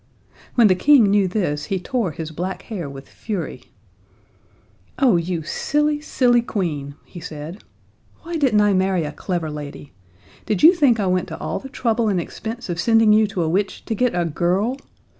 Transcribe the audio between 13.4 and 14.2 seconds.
a witch to get